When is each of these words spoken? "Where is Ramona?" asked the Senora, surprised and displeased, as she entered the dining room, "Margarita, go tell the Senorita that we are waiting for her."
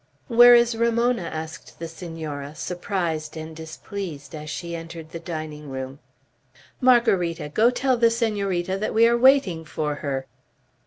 "Where 0.29 0.55
is 0.55 0.75
Ramona?" 0.75 1.21
asked 1.31 1.77
the 1.77 1.87
Senora, 1.87 2.55
surprised 2.55 3.37
and 3.37 3.55
displeased, 3.55 4.33
as 4.33 4.49
she 4.49 4.75
entered 4.75 5.11
the 5.11 5.19
dining 5.19 5.69
room, 5.69 5.99
"Margarita, 6.79 7.49
go 7.49 7.69
tell 7.69 7.97
the 7.97 8.09
Senorita 8.09 8.79
that 8.79 8.95
we 8.95 9.07
are 9.07 9.15
waiting 9.15 9.63
for 9.63 9.93
her." 10.01 10.25